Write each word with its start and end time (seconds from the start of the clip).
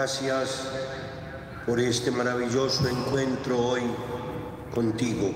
gracias 0.00 0.62
por 1.66 1.78
este 1.78 2.10
maravilloso 2.10 2.88
encuentro 2.88 3.58
hoy 3.58 3.82
contigo. 4.74 5.30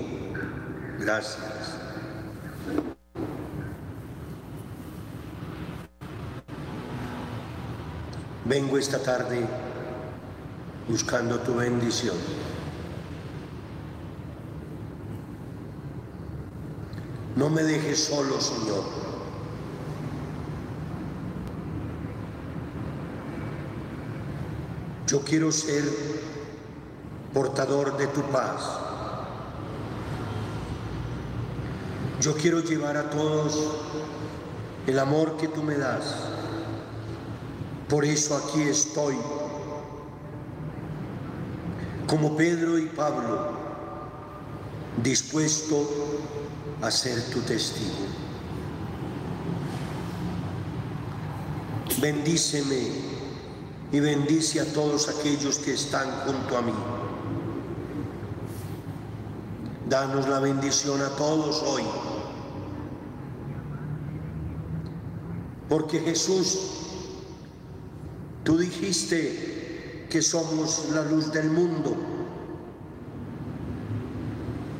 Gracias. 0.97 1.43
Vengo 8.45 8.79
esta 8.79 8.97
tarde 9.03 9.45
buscando 10.87 11.39
tu 11.41 11.53
bendición. 11.57 12.17
No 17.35 17.51
me 17.51 17.61
dejes 17.61 18.05
solo, 18.05 18.41
Señor. 18.41 19.04
Yo 25.07 25.21
quiero 25.21 25.51
ser 25.51 25.83
portador 27.33 27.97
de 27.97 28.07
tu 28.07 28.21
paz. 28.23 28.61
Yo 32.21 32.33
quiero 32.35 32.61
llevar 32.61 32.97
a 32.97 33.09
todos 33.11 33.59
el 34.87 34.97
amor 34.97 35.37
que 35.37 35.47
tú 35.47 35.61
me 35.61 35.75
das. 35.75 36.15
Por 37.87 38.03
eso 38.03 38.35
aquí 38.35 38.63
estoy, 38.63 39.15
como 42.07 42.35
Pedro 42.35 42.79
y 42.79 42.87
Pablo, 42.87 43.51
dispuesto 45.03 45.87
a 46.81 46.89
ser 46.89 47.21
tu 47.29 47.41
testigo. 47.41 48.07
Bendíceme 52.01 53.14
y 53.91 53.99
bendice 53.99 54.59
a 54.59 54.73
todos 54.73 55.09
aquellos 55.09 55.59
que 55.59 55.73
están 55.73 56.09
junto 56.25 56.57
a 56.57 56.61
mí. 56.61 56.73
Danos 59.87 60.27
la 60.27 60.39
bendición 60.39 61.01
a 61.01 61.09
todos 61.09 61.61
hoy. 61.63 61.83
Porque 65.69 65.99
Jesús, 65.99 66.71
tú 68.43 68.57
dijiste 68.57 70.07
que 70.09 70.21
somos 70.21 70.89
la 70.93 71.03
luz 71.03 71.31
del 71.31 71.51
mundo. 71.51 71.95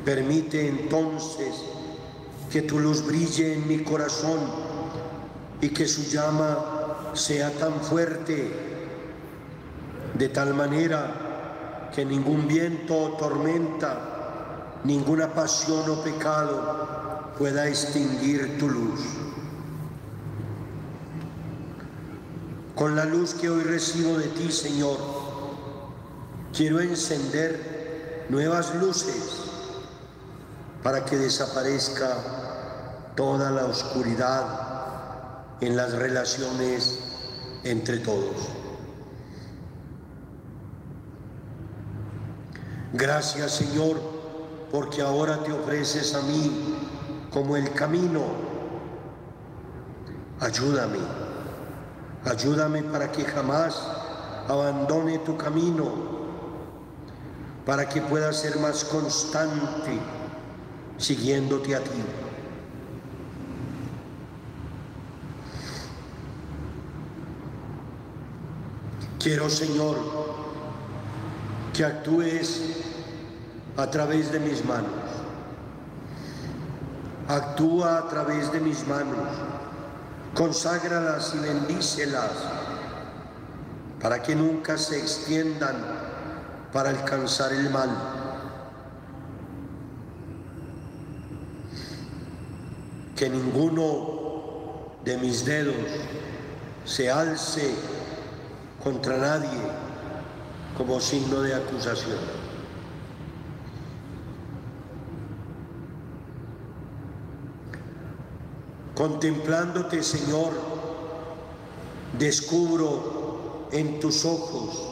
Permite 0.04 0.68
entonces 0.68 1.54
que 2.50 2.62
tu 2.62 2.78
luz 2.78 3.04
brille 3.04 3.54
en 3.54 3.66
mi 3.68 3.78
corazón 3.78 4.38
y 5.60 5.68
que 5.68 5.86
su 5.86 6.02
llama 6.04 7.12
sea 7.14 7.50
tan 7.52 7.80
fuerte 7.80 8.65
de 10.18 10.28
tal 10.28 10.54
manera 10.54 11.90
que 11.94 12.04
ningún 12.04 12.48
viento 12.48 12.96
o 12.96 13.08
tormenta, 13.16 14.80
ninguna 14.84 15.28
pasión 15.28 15.88
o 15.90 16.02
pecado 16.02 17.32
pueda 17.38 17.68
extinguir 17.68 18.58
tu 18.58 18.68
luz. 18.68 19.00
Con 22.74 22.96
la 22.96 23.04
luz 23.04 23.34
que 23.34 23.48
hoy 23.48 23.62
recibo 23.62 24.18
de 24.18 24.28
ti, 24.28 24.50
Señor, 24.52 24.98
quiero 26.52 26.80
encender 26.80 28.26
nuevas 28.28 28.74
luces 28.74 29.42
para 30.82 31.04
que 31.04 31.16
desaparezca 31.16 33.12
toda 33.16 33.50
la 33.50 33.64
oscuridad 33.64 34.44
en 35.60 35.76
las 35.76 35.92
relaciones 35.92 36.98
entre 37.64 37.98
todos. 37.98 38.65
Gracias 42.92 43.52
Señor, 43.52 44.00
porque 44.70 45.02
ahora 45.02 45.42
te 45.42 45.52
ofreces 45.52 46.14
a 46.14 46.22
mí 46.22 46.76
como 47.30 47.56
el 47.56 47.72
camino. 47.72 48.22
Ayúdame, 50.40 50.98
ayúdame 52.24 52.82
para 52.82 53.10
que 53.10 53.24
jamás 53.24 53.80
abandone 54.48 55.18
tu 55.20 55.36
camino, 55.36 55.90
para 57.64 57.88
que 57.88 58.00
pueda 58.02 58.32
ser 58.32 58.58
más 58.58 58.84
constante 58.84 59.98
siguiéndote 60.98 61.74
a 61.74 61.80
ti. 61.80 62.02
Quiero, 69.18 69.50
Señor, 69.50 69.96
que 71.76 71.84
actúes 71.84 72.62
a 73.76 73.90
través 73.90 74.32
de 74.32 74.40
mis 74.40 74.64
manos. 74.64 74.88
Actúa 77.28 77.98
a 77.98 78.08
través 78.08 78.50
de 78.50 78.60
mis 78.60 78.86
manos. 78.86 79.28
Conságralas 80.34 81.34
y 81.34 81.38
bendícelas 81.38 82.30
para 84.00 84.22
que 84.22 84.34
nunca 84.34 84.78
se 84.78 84.98
extiendan 84.98 85.76
para 86.72 86.88
alcanzar 86.90 87.52
el 87.52 87.68
mal. 87.68 87.90
Que 93.14 93.28
ninguno 93.28 94.94
de 95.04 95.18
mis 95.18 95.44
dedos 95.44 95.74
se 96.86 97.10
alce 97.10 97.74
contra 98.82 99.18
nadie 99.18 99.85
como 100.76 101.00
signo 101.00 101.40
de 101.40 101.54
acusación. 101.54 102.18
Contemplándote, 108.94 110.02
Señor, 110.02 110.52
descubro 112.18 113.68
en 113.72 114.00
tus 114.00 114.24
ojos 114.24 114.82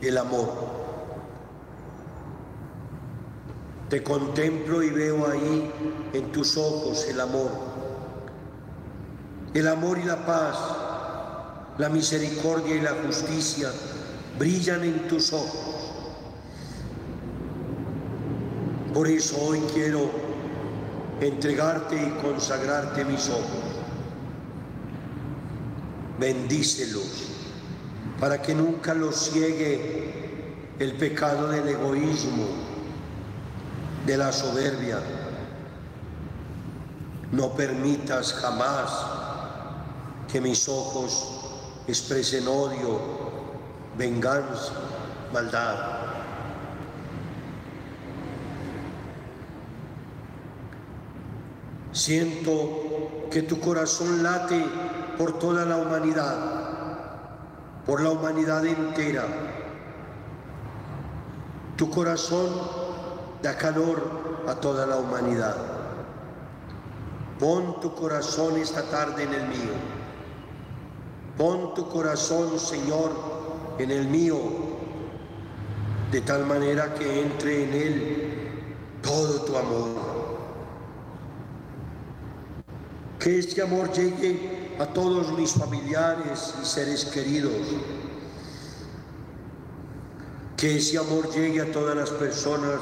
el 0.00 0.16
amor. 0.16 0.48
Te 3.88 4.02
contemplo 4.04 4.82
y 4.82 4.90
veo 4.90 5.26
ahí 5.26 5.72
en 6.12 6.30
tus 6.30 6.56
ojos 6.56 7.06
el 7.08 7.20
amor. 7.20 7.50
El 9.54 9.66
amor 9.66 9.98
y 9.98 10.04
la 10.04 10.24
paz 10.24 10.56
la 11.80 11.88
misericordia 11.88 12.76
y 12.76 12.80
la 12.82 12.94
justicia 13.06 13.72
brillan 14.40 14.82
en 14.84 15.06
tus 15.06 15.34
ojos. 15.34 15.92
Por 18.94 19.06
eso 19.06 19.36
hoy 19.38 19.60
quiero 19.74 20.10
entregarte 21.20 21.94
y 21.94 22.22
consagrarte 22.22 23.04
mis 23.04 23.28
ojos. 23.28 23.44
Bendícelos 26.18 27.28
para 28.18 28.40
que 28.40 28.54
nunca 28.54 28.94
los 28.94 29.14
ciegue 29.30 30.64
el 30.78 30.94
pecado 30.94 31.48
del 31.48 31.68
egoísmo, 31.68 32.46
de 34.06 34.16
la 34.16 34.32
soberbia. 34.32 35.00
No 37.30 37.52
permitas 37.52 38.32
jamás 38.32 38.90
que 40.32 40.40
mis 40.40 40.66
ojos 40.66 41.26
expresen 41.86 42.48
odio, 42.48 43.19
venganza, 43.96 44.72
maldad. 45.32 45.76
Siento 51.92 53.28
que 53.30 53.42
tu 53.42 53.60
corazón 53.60 54.22
late 54.22 54.64
por 55.18 55.38
toda 55.38 55.64
la 55.64 55.76
humanidad, 55.76 56.36
por 57.84 58.00
la 58.00 58.10
humanidad 58.10 58.64
entera. 58.64 59.24
Tu 61.76 61.90
corazón 61.90 62.48
da 63.42 63.56
calor 63.56 64.44
a 64.46 64.54
toda 64.54 64.86
la 64.86 64.96
humanidad. 64.96 65.56
Pon 67.38 67.80
tu 67.80 67.94
corazón 67.94 68.58
esta 68.58 68.82
tarde 68.90 69.22
en 69.22 69.32
el 69.32 69.48
mío 69.48 70.00
Pon 71.40 71.72
tu 71.72 71.88
corazón, 71.88 72.58
Señor, 72.58 73.12
en 73.82 73.90
el 73.90 74.08
mío, 74.08 74.38
de 76.10 76.20
tal 76.20 76.46
manera 76.46 76.94
que 76.94 77.20
entre 77.20 77.64
en 77.64 77.72
él 77.72 78.30
todo 79.02 79.42
tu 79.42 79.56
amor. 79.56 80.10
Que 83.18 83.38
este 83.38 83.62
amor 83.62 83.92
llegue 83.92 84.74
a 84.78 84.86
todos 84.86 85.32
mis 85.38 85.52
familiares 85.52 86.54
y 86.60 86.64
seres 86.64 87.04
queridos. 87.04 87.52
Que 90.56 90.76
ese 90.76 90.98
amor 90.98 91.30
llegue 91.30 91.60
a 91.60 91.72
todas 91.72 91.96
las 91.96 92.10
personas 92.10 92.80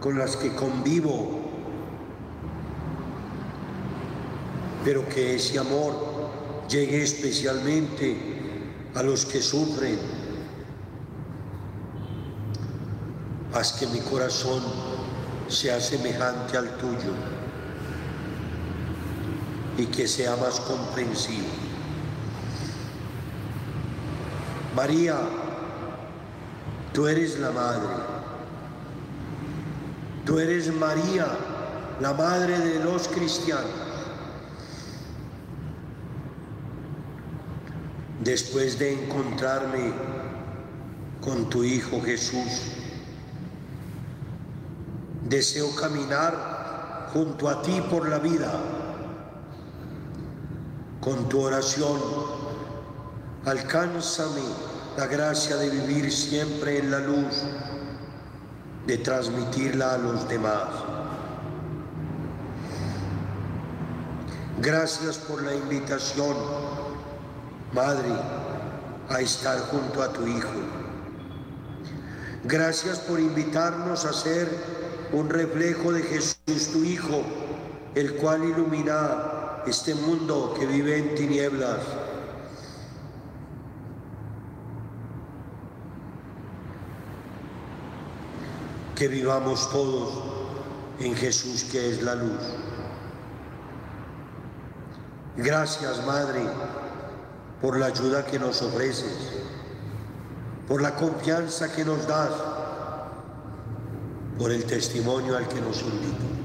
con 0.00 0.18
las 0.18 0.36
que 0.36 0.54
convivo. 0.54 1.40
Pero 4.84 5.08
que 5.08 5.36
ese 5.36 5.58
amor 5.58 5.92
llegue 6.68 7.02
especialmente 7.02 8.37
a 8.94 9.02
los 9.02 9.24
que 9.24 9.42
sufren. 9.42 9.98
Haz 13.54 13.72
que 13.72 13.86
mi 13.86 14.00
corazón 14.00 14.62
sea 15.48 15.80
semejante 15.80 16.56
al 16.56 16.76
tuyo 16.76 17.12
y 19.78 19.86
que 19.86 20.06
sea 20.06 20.36
más 20.36 20.60
comprensivo. 20.60 21.48
María, 24.74 25.16
tú 26.92 27.06
eres 27.08 27.38
la 27.38 27.50
madre. 27.50 27.88
Tú 30.24 30.38
eres 30.38 30.72
María, 30.74 31.26
la 32.00 32.12
madre 32.12 32.58
de 32.58 32.84
los 32.84 33.08
cristianos. 33.08 33.87
Después 38.22 38.78
de 38.78 39.04
encontrarme 39.04 39.92
con 41.20 41.48
tu 41.48 41.64
Hijo 41.64 42.00
Jesús. 42.00 42.72
Deseo 45.28 45.74
caminar 45.76 47.10
junto 47.12 47.48
a 47.48 47.62
ti 47.62 47.80
por 47.90 48.08
la 48.08 48.18
vida. 48.18 48.52
Con 51.00 51.28
tu 51.28 51.40
oración, 51.40 52.00
alcánzame 53.44 54.42
la 54.96 55.06
gracia 55.06 55.56
de 55.56 55.70
vivir 55.70 56.12
siempre 56.12 56.78
en 56.78 56.90
la 56.90 56.98
luz, 56.98 57.44
de 58.86 58.98
transmitirla 58.98 59.94
a 59.94 59.98
los 59.98 60.28
demás. 60.28 60.68
Gracias 64.60 65.18
por 65.18 65.42
la 65.42 65.54
invitación 65.54 66.34
Madre, 67.72 68.08
a 69.10 69.20
estar 69.20 69.58
junto 69.70 70.02
a 70.02 70.10
tu 70.12 70.26
Hijo. 70.26 70.48
Gracias 72.44 72.98
por 73.00 73.20
invitarnos 73.20 74.06
a 74.06 74.12
ser 74.12 74.48
un 75.12 75.28
reflejo 75.28 75.92
de 75.92 76.02
Jesús, 76.02 76.72
tu 76.72 76.82
Hijo, 76.82 77.22
el 77.94 78.14
cual 78.16 78.44
ilumina 78.44 79.62
este 79.66 79.94
mundo 79.94 80.54
que 80.58 80.64
vive 80.64 80.98
en 80.98 81.14
tinieblas. 81.14 81.80
Que 88.94 89.08
vivamos 89.08 89.70
todos 89.70 90.24
en 91.00 91.14
Jesús 91.14 91.64
que 91.64 91.90
es 91.90 92.02
la 92.02 92.14
luz. 92.14 92.40
Gracias, 95.36 96.04
Madre 96.06 96.42
por 97.60 97.78
la 97.78 97.86
ayuda 97.86 98.24
que 98.24 98.38
nos 98.38 98.62
ofreces, 98.62 99.16
por 100.68 100.80
la 100.80 100.94
confianza 100.94 101.72
que 101.72 101.84
nos 101.84 102.06
das, 102.06 102.32
por 104.38 104.52
el 104.52 104.64
testimonio 104.64 105.36
al 105.36 105.48
que 105.48 105.60
nos 105.60 105.82
invitas. 105.82 106.37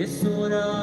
Kesura 0.00 0.79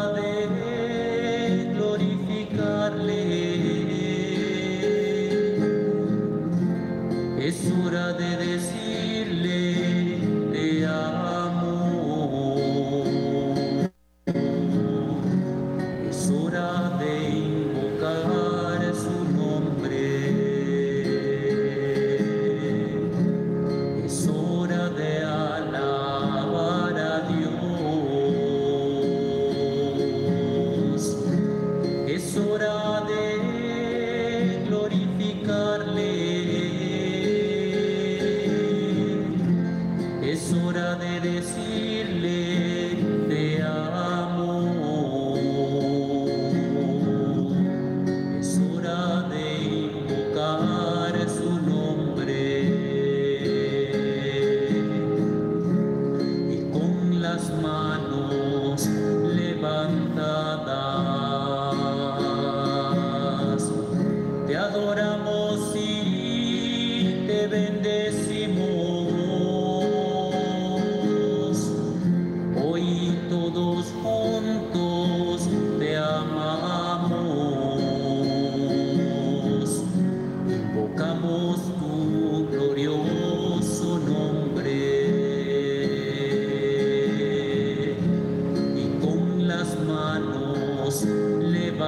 Espíritu 90.87 91.83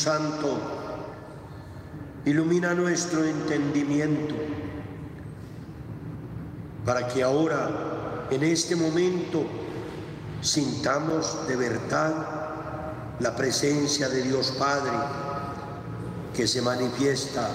Santo, 0.00 0.58
ilumina 2.24 2.72
nuestro 2.72 3.22
entendimiento 3.22 4.34
para 6.86 7.06
que 7.06 7.22
ahora, 7.22 8.26
en 8.30 8.42
este 8.42 8.76
momento, 8.76 9.44
sintamos 10.40 11.46
de 11.46 11.56
verdad 11.56 12.14
la 13.20 13.36
presencia 13.36 14.08
de 14.08 14.22
Dios 14.22 14.52
Padre 14.58 14.96
que 16.34 16.48
se 16.48 16.62
manifiesta 16.62 17.50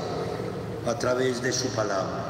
a 0.85 0.99
través 0.99 1.41
de 1.41 1.51
su 1.51 1.67
palabra. 1.69 2.25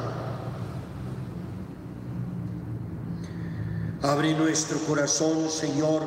Abre 4.02 4.32
nuestro 4.32 4.78
corazón, 4.78 5.50
Señor, 5.50 6.06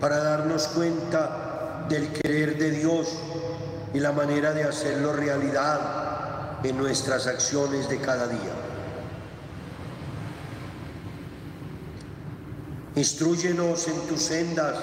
para 0.00 0.20
darnos 0.20 0.68
cuenta 0.68 1.43
del 1.88 2.12
querer 2.12 2.56
de 2.58 2.70
Dios 2.70 3.18
y 3.92 4.00
la 4.00 4.12
manera 4.12 4.52
de 4.52 4.64
hacerlo 4.64 5.12
realidad 5.12 6.64
en 6.64 6.76
nuestras 6.76 7.26
acciones 7.26 7.88
de 7.88 8.00
cada 8.00 8.26
día. 8.26 8.52
Instruyenos 12.96 13.88
en 13.88 14.06
tus 14.06 14.22
sendas 14.22 14.76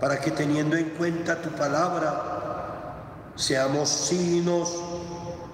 para 0.00 0.20
que 0.20 0.30
teniendo 0.30 0.76
en 0.76 0.90
cuenta 0.90 1.40
tu 1.40 1.50
palabra, 1.50 3.32
seamos 3.36 3.88
signos 3.88 4.74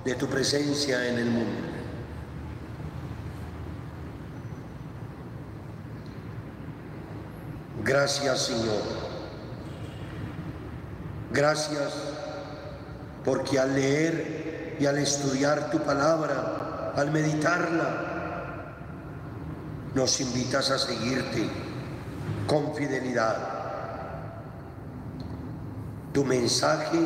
de 0.05 0.15
tu 0.15 0.27
presencia 0.27 1.07
en 1.09 1.19
el 1.19 1.31
mundo. 1.31 1.69
Gracias 7.85 8.47
Señor 8.47 9.10
Gracias 11.33 11.93
porque 13.25 13.59
al 13.59 13.75
leer 13.75 14.77
y 14.81 14.87
al 14.87 14.99
estudiar 14.99 15.71
tu 15.71 15.79
palabra, 15.81 16.93
al 16.97 17.11
meditarla, 17.13 18.75
nos 19.95 20.21
invitas 20.21 20.71
a 20.71 20.79
seguirte 20.79 21.49
con 22.47 22.75
fidelidad. 22.75 23.37
Tu 26.13 26.25
mensaje 26.25 26.99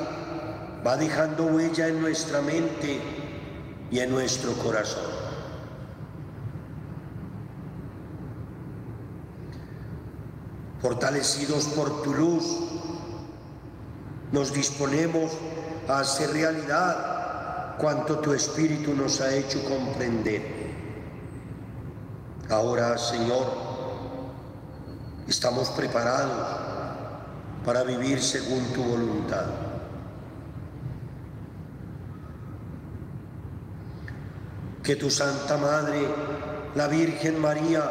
va 0.87 0.97
dejando 0.97 1.45
huella 1.47 1.88
en 1.88 2.00
nuestra 2.00 2.40
mente 2.40 3.00
y 3.90 3.99
en 3.99 4.11
nuestro 4.11 4.52
corazón. 4.54 5.12
Fortalecidos 10.81 11.64
por 11.69 12.02
tu 12.02 12.14
luz, 12.14 12.63
nos 14.33 14.52
disponemos 14.52 15.33
a 15.88 16.00
hacer 16.00 16.31
realidad 16.33 17.76
cuanto 17.78 18.19
tu 18.19 18.33
Espíritu 18.33 18.95
nos 18.95 19.21
ha 19.21 19.35
hecho 19.35 19.62
comprender. 19.64 20.43
Ahora, 22.49 22.97
Señor, 22.99 23.47
estamos 25.26 25.71
preparados 25.71 26.64
para 27.64 27.83
vivir 27.83 28.21
según 28.21 28.64
tu 28.73 28.83
voluntad. 28.83 29.47
Que 34.83 34.97
tu 34.97 35.11
Santa 35.11 35.57
Madre, 35.57 36.07
la 36.75 36.88
Virgen 36.88 37.40
María, 37.40 37.90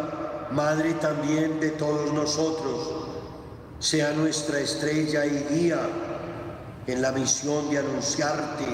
Madre 0.52 0.94
también 0.94 1.60
de 1.60 1.72
todos 1.72 2.14
nosotros, 2.14 3.08
sea 3.80 4.14
nuestra 4.14 4.60
estrella 4.60 5.26
y 5.26 5.48
guía 5.50 5.80
en 6.88 7.02
la 7.02 7.12
misión 7.12 7.70
de 7.70 7.80
anunciarte 7.80 8.66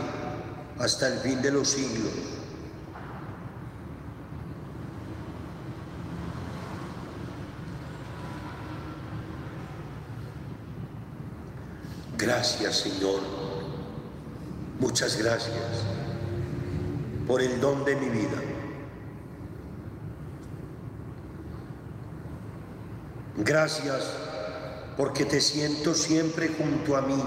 hasta 0.80 1.08
el 1.08 1.20
fin 1.20 1.42
de 1.42 1.52
los 1.52 1.70
siglos. 1.70 2.14
Gracias 12.18 12.80
Señor, 12.80 13.22
muchas 14.80 15.18
gracias 15.18 15.56
por 17.28 17.42
el 17.42 17.62
don 17.62 17.86
de 17.86 17.96
mi 17.96 18.10
vida. 18.10 18.42
Gracias 23.38 24.04
porque 24.98 25.24
te 25.26 25.40
siento 25.40 25.94
siempre 25.94 26.50
junto 26.50 26.98
a 26.98 27.02
mí. 27.02 27.24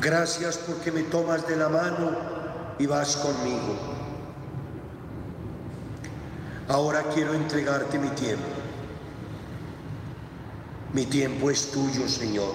Gracias 0.00 0.58
porque 0.58 0.92
me 0.92 1.02
tomas 1.02 1.46
de 1.48 1.56
la 1.56 1.68
mano 1.68 2.12
y 2.78 2.86
vas 2.86 3.16
conmigo. 3.16 3.74
Ahora 6.68 7.02
quiero 7.14 7.34
entregarte 7.34 7.98
mi 7.98 8.08
tiempo. 8.10 8.44
Mi 10.92 11.04
tiempo 11.06 11.50
es 11.50 11.70
tuyo, 11.72 12.08
Señor. 12.08 12.54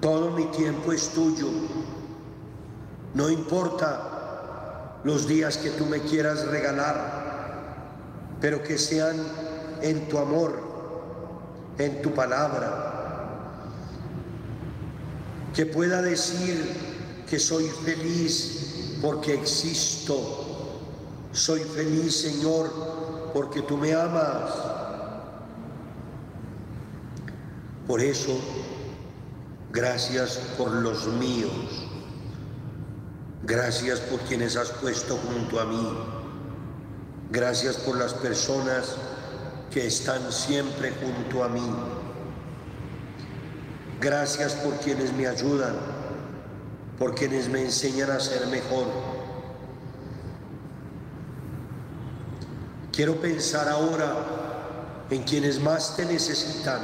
Todo 0.00 0.30
mi 0.32 0.44
tiempo 0.46 0.92
es 0.92 1.08
tuyo. 1.08 1.48
No 3.14 3.30
importa 3.30 5.00
los 5.04 5.26
días 5.26 5.56
que 5.56 5.70
tú 5.70 5.86
me 5.86 6.00
quieras 6.00 6.46
regalar, 6.48 7.26
pero 8.40 8.62
que 8.62 8.76
sean 8.76 9.16
en 9.80 10.06
tu 10.08 10.18
amor, 10.18 10.52
en 11.78 12.02
tu 12.02 12.12
palabra. 12.12 12.95
Que 15.56 15.64
pueda 15.64 16.02
decir 16.02 16.76
que 17.26 17.38
soy 17.38 17.64
feliz 17.82 18.98
porque 19.00 19.32
existo. 19.32 20.44
Soy 21.32 21.60
feliz, 21.60 22.14
Señor, 22.14 22.70
porque 23.32 23.62
tú 23.62 23.78
me 23.78 23.94
amas. 23.94 24.50
Por 27.86 28.02
eso, 28.02 28.38
gracias 29.72 30.38
por 30.58 30.70
los 30.72 31.06
míos. 31.06 31.86
Gracias 33.44 34.00
por 34.00 34.20
quienes 34.20 34.56
has 34.56 34.70
puesto 34.72 35.16
junto 35.16 35.58
a 35.58 35.64
mí. 35.64 35.88
Gracias 37.30 37.76
por 37.76 37.96
las 37.96 38.12
personas 38.12 38.96
que 39.70 39.86
están 39.86 40.30
siempre 40.30 40.92
junto 41.00 41.44
a 41.44 41.48
mí. 41.48 41.95
Gracias 44.00 44.52
por 44.54 44.74
quienes 44.76 45.12
me 45.14 45.26
ayudan, 45.26 45.74
por 46.98 47.14
quienes 47.14 47.48
me 47.48 47.62
enseñan 47.62 48.10
a 48.10 48.20
ser 48.20 48.46
mejor. 48.48 48.86
Quiero 52.92 53.16
pensar 53.20 53.68
ahora 53.68 54.14
en 55.10 55.22
quienes 55.22 55.60
más 55.60 55.96
te 55.96 56.04
necesitan, 56.04 56.80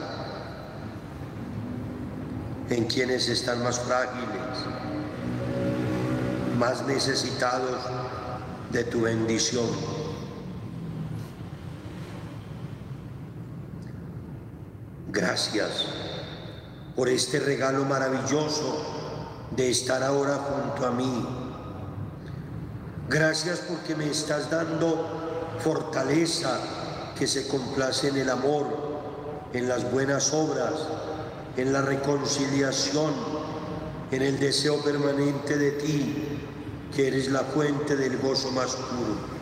en 2.71 2.85
quienes 2.87 3.29
están 3.29 3.63
más 3.63 3.79
frágiles, 3.79 4.59
más 6.59 6.87
necesitados 6.87 7.79
de 8.71 8.85
tu 8.85 9.03
bendición. 9.03 9.67
Gracias 15.09 16.02
por 16.97 17.09
este 17.09 17.41
regalo 17.41 17.85
maravilloso 17.85 18.83
de 19.57 19.71
estar 19.71 20.03
ahora 20.03 20.37
junto 20.37 20.87
a 20.87 20.91
mí. 20.91 21.27
Gracias 23.09 23.61
porque 23.61 23.95
me 23.95 24.11
estás 24.11 24.51
dando 24.51 25.59
fortaleza 25.61 26.59
que 27.19 27.27
se 27.27 27.47
complace 27.49 28.09
en 28.09 28.17
el 28.17 28.31
amor, 28.31 28.67
en 29.53 29.69
las 29.69 29.91
buenas 29.91 30.33
obras, 30.33 30.73
en 31.57 31.73
la 31.73 31.83
reconciliación, 31.83 33.13
en 34.11 34.23
el 34.23 34.39
deseo 34.39 34.83
permanente 34.83 35.57
de 35.57 35.73
ti, 35.73 36.39
que 36.95 37.09
eres 37.09 37.29
la 37.29 37.41
fuente 37.41 37.97
del 37.97 38.19
gozo 38.19 38.51
más 38.51 38.75
puro. 38.75 39.33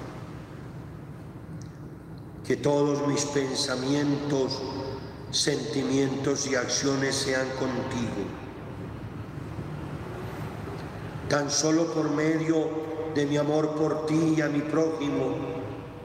Que 2.46 2.56
todos 2.56 3.06
mis 3.06 3.24
pensamientos 3.26 4.60
sentimientos 5.30 6.46
y 6.46 6.56
acciones 6.56 7.14
sean 7.14 7.48
contigo. 7.50 8.26
Tan 11.28 11.50
solo 11.50 11.92
por 11.94 12.10
medio 12.10 12.68
de 13.14 13.26
mi 13.26 13.36
amor 13.36 13.74
por 13.74 14.06
ti 14.06 14.34
y 14.36 14.40
a 14.40 14.48
mi 14.48 14.60
prójimo 14.60 15.36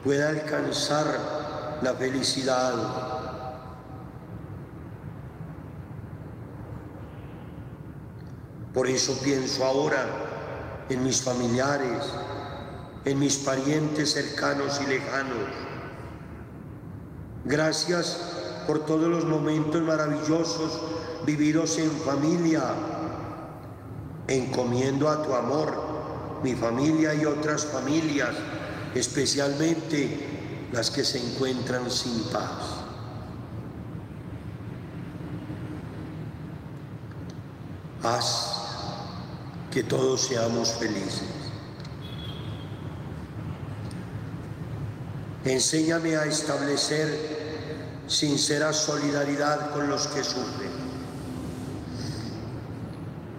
pueda 0.03 0.29
alcanzar 0.29 1.79
la 1.81 1.93
felicidad. 1.95 2.73
Por 8.73 8.87
eso 8.87 9.17
pienso 9.23 9.65
ahora 9.65 10.05
en 10.89 11.03
mis 11.03 11.21
familiares, 11.21 12.03
en 13.05 13.17
mis 13.17 13.37
parientes 13.37 14.13
cercanos 14.13 14.79
y 14.81 14.87
lejanos. 14.87 15.49
Gracias 17.45 18.34
por 18.65 18.85
todos 18.85 19.09
los 19.09 19.25
momentos 19.25 19.81
maravillosos 19.81 20.81
vividos 21.25 21.77
en 21.77 21.91
familia. 21.91 22.63
Encomiendo 24.27 25.09
a 25.09 25.21
tu 25.23 25.33
amor 25.33 25.95
mi 26.43 26.55
familia 26.55 27.13
y 27.13 27.25
otras 27.25 27.65
familias, 27.65 28.35
especialmente 28.93 30.67
las 30.71 30.91
que 30.91 31.03
se 31.03 31.19
encuentran 31.19 31.89
sin 31.89 32.23
paz. 32.25 32.85
Haz 38.03 38.55
que 39.71 39.83
todos 39.83 40.21
seamos 40.21 40.73
felices. 40.73 41.23
Enséñame 45.43 46.15
a 46.15 46.25
establecer 46.25 47.44
sincera 48.07 48.71
solidaridad 48.73 49.71
con 49.71 49.89
los 49.89 50.07
que 50.07 50.23
sufren, 50.23 50.71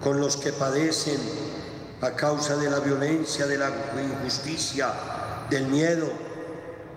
con 0.03 0.21
los 0.21 0.37
que 0.37 0.53
padecen 0.53 1.21
a 2.01 2.11
causa 2.13 2.57
de 2.57 2.71
la 2.71 2.81
violencia, 2.81 3.47
de 3.47 3.59
la 3.59 3.71
injusticia, 4.03 4.93
del 5.51 5.67
miedo. 5.67 6.11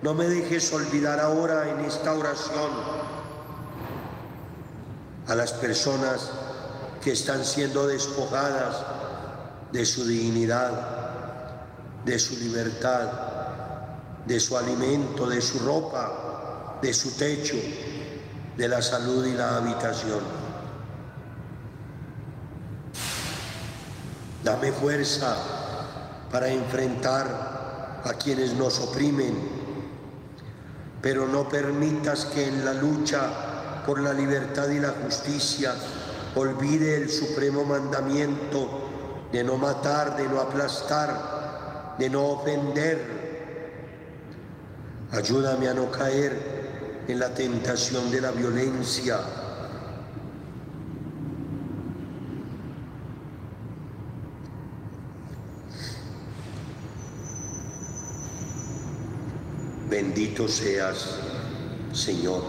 No 0.02 0.14
me 0.14 0.26
dejes 0.28 0.72
olvidar 0.72 1.20
ahora 1.20 1.68
en 1.70 1.80
esta 1.84 2.14
oración 2.14 2.70
a 5.26 5.34
las 5.34 5.52
personas 5.52 6.30
que 7.02 7.12
están 7.12 7.44
siendo 7.44 7.86
despojadas 7.86 8.76
de 9.72 9.86
su 9.86 10.04
dignidad, 10.04 10.72
de 12.04 12.18
su 12.18 12.36
libertad, 12.36 13.08
de 14.26 14.40
su 14.40 14.56
alimento, 14.56 15.26
de 15.26 15.40
su 15.40 15.58
ropa, 15.60 16.29
de 16.82 16.94
su 16.94 17.10
techo, 17.12 17.56
de 18.56 18.68
la 18.68 18.80
salud 18.82 19.26
y 19.26 19.32
la 19.32 19.56
habitación. 19.56 20.20
Dame 24.42 24.72
fuerza 24.72 25.36
para 26.30 26.48
enfrentar 26.48 28.02
a 28.04 28.14
quienes 28.14 28.54
nos 28.54 28.80
oprimen, 28.80 29.34
pero 31.02 31.28
no 31.28 31.48
permitas 31.48 32.24
que 32.26 32.46
en 32.46 32.64
la 32.64 32.72
lucha 32.72 33.82
por 33.86 34.00
la 34.00 34.12
libertad 34.12 34.68
y 34.70 34.80
la 34.80 34.94
justicia 35.04 35.74
olvide 36.34 36.96
el 36.96 37.10
supremo 37.10 37.64
mandamiento 37.64 39.28
de 39.32 39.44
no 39.44 39.56
matar, 39.56 40.16
de 40.16 40.26
no 40.26 40.40
aplastar, 40.40 41.96
de 41.98 42.08
no 42.08 42.24
ofender. 42.24 43.20
Ayúdame 45.12 45.68
a 45.68 45.74
no 45.74 45.90
caer 45.90 46.59
en 47.10 47.18
la 47.18 47.34
tentación 47.34 48.10
de 48.10 48.20
la 48.20 48.30
violencia. 48.30 49.18
Bendito 59.88 60.46
seas, 60.46 61.16
Señor. 61.92 62.42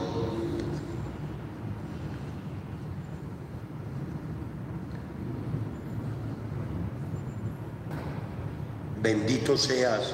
Bendito 9.02 9.58
seas 9.58 10.14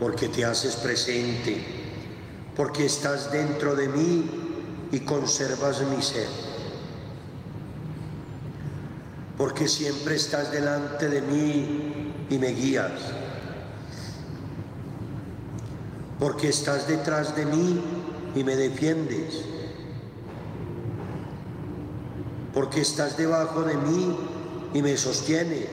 porque 0.00 0.28
te 0.28 0.44
haces 0.44 0.74
presente 0.76 1.77
porque 2.58 2.86
estás 2.86 3.30
dentro 3.30 3.76
de 3.76 3.86
mí 3.86 4.28
y 4.90 4.98
conservas 5.00 5.80
mi 5.82 6.02
ser. 6.02 6.26
Porque 9.36 9.68
siempre 9.68 10.16
estás 10.16 10.50
delante 10.50 11.08
de 11.08 11.22
mí 11.22 12.12
y 12.28 12.36
me 12.36 12.48
guías. 12.48 12.90
Porque 16.18 16.48
estás 16.48 16.88
detrás 16.88 17.36
de 17.36 17.46
mí 17.46 17.80
y 18.34 18.42
me 18.42 18.56
defiendes. 18.56 19.44
Porque 22.52 22.80
estás 22.80 23.16
debajo 23.16 23.62
de 23.62 23.76
mí 23.76 24.18
y 24.74 24.82
me 24.82 24.96
sostienes. 24.96 25.68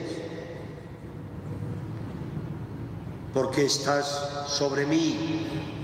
Porque 3.34 3.64
estás 3.64 4.46
sobre 4.46 4.86
mí 4.86 5.75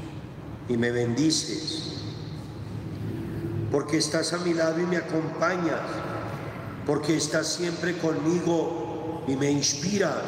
y 0.68 0.77
me 0.77 0.90
bendices, 0.90 1.92
porque 3.70 3.98
estás 3.98 4.33
a 4.33 4.38
mi 4.38 4.55
lado 4.55 4.81
y 4.81 4.87
me 4.87 4.96
acompañas, 4.96 5.81
porque 6.87 7.16
estás 7.16 7.55
siempre 7.55 7.96
conmigo 7.98 9.25
y 9.27 9.37
me 9.37 9.51
inspiras, 9.51 10.22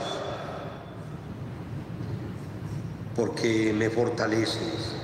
porque 3.15 3.73
me 3.77 3.91
fortaleces. 3.91 4.95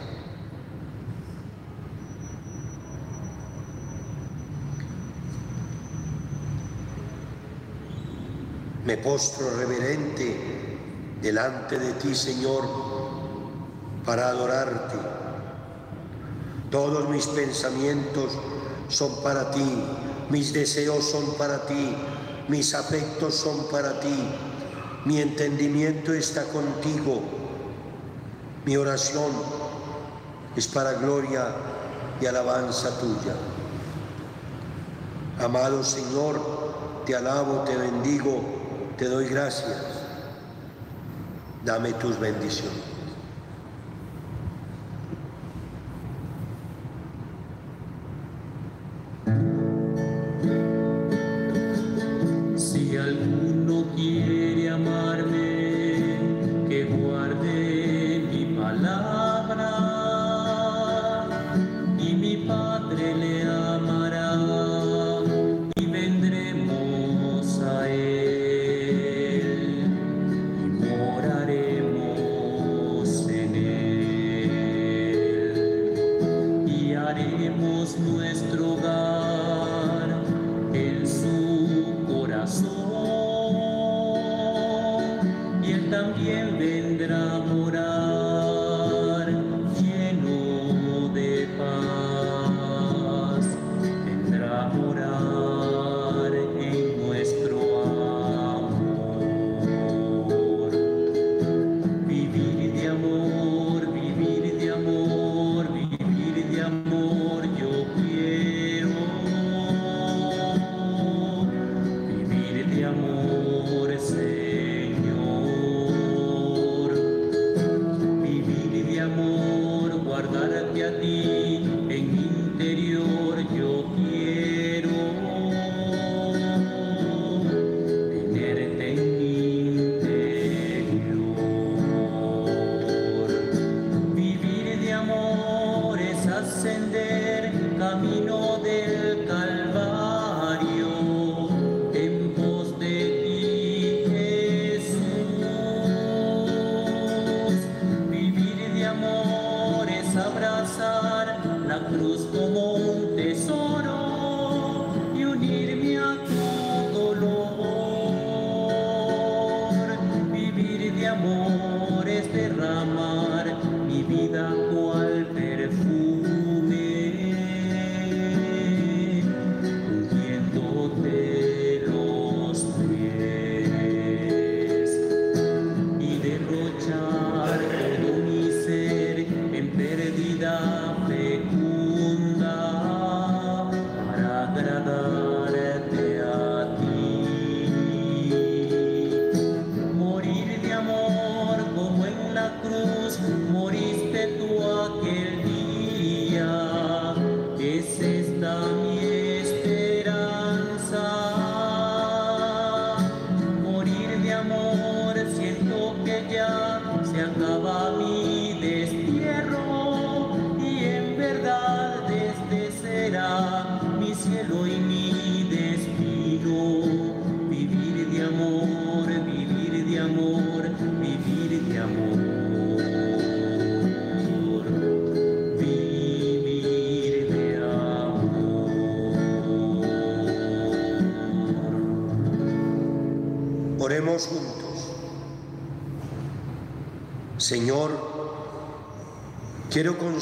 Me 8.84 8.96
postro 8.96 9.56
reverente 9.56 10.78
delante 11.22 11.78
de 11.78 11.92
ti, 11.92 12.14
Señor, 12.14 12.99
para 14.04 14.28
adorarte. 14.28 14.96
Todos 16.70 17.08
mis 17.08 17.26
pensamientos 17.26 18.32
son 18.88 19.22
para 19.22 19.50
ti, 19.50 19.84
mis 20.30 20.52
deseos 20.52 21.04
son 21.04 21.34
para 21.36 21.66
ti, 21.66 21.96
mis 22.48 22.74
afectos 22.74 23.34
son 23.34 23.66
para 23.70 24.00
ti, 24.00 24.14
mi 25.04 25.20
entendimiento 25.20 26.12
está 26.12 26.44
contigo, 26.44 27.22
mi 28.64 28.76
oración 28.76 29.32
es 30.56 30.66
para 30.68 30.92
gloria 30.94 31.48
y 32.20 32.26
alabanza 32.26 32.98
tuya. 32.98 33.34
Amado 35.42 35.82
Señor, 35.82 37.02
te 37.06 37.16
alabo, 37.16 37.64
te 37.64 37.76
bendigo, 37.76 38.42
te 38.96 39.06
doy 39.06 39.26
gracias. 39.28 39.82
Dame 41.64 41.92
tus 41.94 42.18
bendiciones. 42.18 42.89
Rabindra 86.60 87.59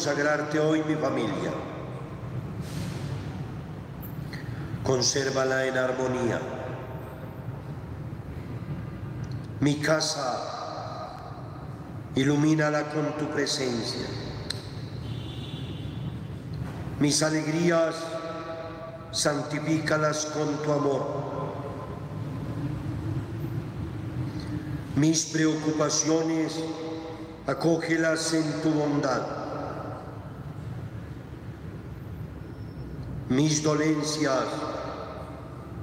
consagrarte 0.09 0.59
hoy 0.59 0.83
mi 0.85 0.95
familia. 0.95 1.53
Consérvala 4.83 5.67
en 5.67 5.77
armonía. 5.77 6.41
Mi 9.61 9.75
casa, 9.81 11.61
ilumínala 12.15 12.85
con 12.85 13.19
tu 13.19 13.27
presencia. 13.35 14.07
Mis 17.01 17.23
alegrías, 17.23 17.97
santifícalas 19.11 20.25
con 20.27 20.57
tu 20.63 20.73
amor. 20.73 21.07
Mis 24.97 25.27
preocupaciones, 25.27 26.57
acógelas 27.47 28.33
en 28.33 28.63
tu 28.63 28.71
bondad. 28.71 29.38
Mis 33.29 33.63
dolencias, 33.63 34.45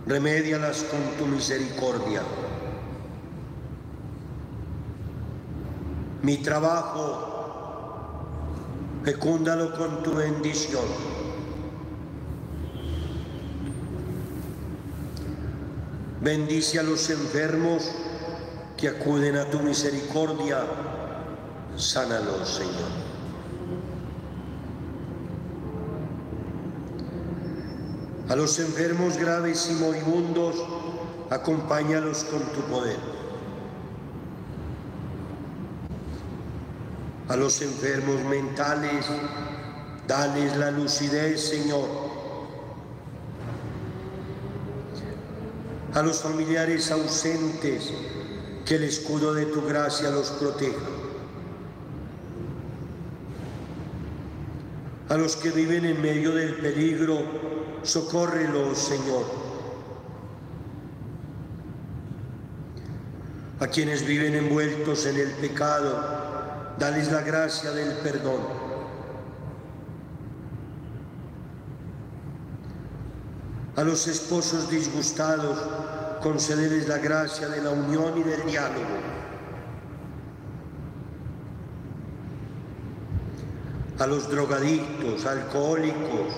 remédialas 0.08 0.84
con 0.84 1.00
tu 1.18 1.28
misericordia. 1.28 2.24
Mi 6.24 6.38
trabajo, 6.38 8.26
fecúndalo 9.04 9.76
con 9.78 10.02
tu 10.02 10.16
bendición. 10.16 10.86
Bendice 16.22 16.80
a 16.80 16.84
los 16.84 17.08
enfermos 17.12 17.92
que 18.76 18.88
acuden 18.88 19.38
a 19.38 19.46
tu 19.52 19.60
misericordia. 19.60 20.66
Sánalos, 21.78 22.50
Señor. 22.50 23.05
A 28.28 28.36
los 28.36 28.58
enfermos 28.58 29.18
graves 29.18 29.70
y 29.70 29.76
moribundos, 29.76 30.56
acompáñalos 31.30 32.24
con 32.24 32.40
tu 32.40 32.62
poder. 32.62 32.98
A 37.28 37.36
los 37.36 37.62
enfermos 37.62 38.24
mentales, 38.24 39.06
dales 40.08 40.58
la 40.58 40.72
lucidez, 40.72 41.50
Señor. 41.50 41.88
A 45.94 46.02
los 46.02 46.22
familiares 46.22 46.90
ausentes, 46.92 47.92
que 48.66 48.76
el 48.76 48.86
escudo 48.86 49.36
de 49.36 49.46
tu 49.46 49.62
gracia 49.62 50.10
los 50.10 50.32
proteja. 50.32 50.80
A 55.10 55.16
los 55.16 55.36
que 55.36 55.52
viven 55.52 55.86
en 55.86 56.02
medio 56.02 56.34
del 56.34 56.56
peligro, 56.56 57.20
socórrelos, 57.86 58.78
Señor. 58.78 59.26
A 63.60 63.67
quienes 63.67 64.06
viven 64.06 64.36
envueltos 64.36 65.06
en 65.06 65.17
el 65.17 65.32
pecado, 65.32 66.76
dales 66.78 67.12
la 67.12 67.21
gracia 67.21 67.71
del 67.71 67.93
perdón. 68.00 68.41
A 73.78 73.84
los 73.84 74.08
esposos 74.08 74.69
disgustados, 74.69 75.58
concederles 76.21 76.88
la 76.88 76.98
gracia 76.98 77.48
de 77.48 77.62
la 77.62 77.71
unión 77.71 78.17
y 78.17 78.24
del 78.24 78.45
diálogo. 78.45 78.95
A 84.00 84.08
los 84.08 84.30
drogadictos, 84.30 85.26
alcohólicos, 85.26 86.34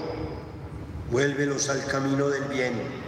vuélvelos 1.11 1.69
al 1.69 1.85
camino 1.85 2.29
del 2.29 2.43
bien. 2.45 3.07